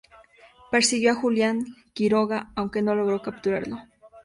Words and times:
Persiguió 0.71 1.11
a 1.11 1.15
Julián 1.15 1.59
Quiroga, 1.93 2.49
aunque 2.55 2.81
no 2.81 2.95
logró 2.95 3.21
capturarlo. 3.21 3.77